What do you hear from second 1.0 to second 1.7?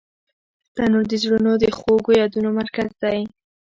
د زړونو د